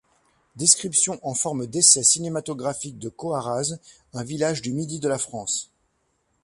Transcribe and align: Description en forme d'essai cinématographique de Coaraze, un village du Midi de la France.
Description 0.55 1.19
en 1.21 1.35
forme 1.35 1.67
d'essai 1.67 2.01
cinématographique 2.01 2.97
de 2.97 3.07
Coaraze, 3.07 3.77
un 4.15 4.23
village 4.23 4.63
du 4.63 4.73
Midi 4.73 4.99
de 4.99 5.07
la 5.07 5.19
France. 5.19 5.69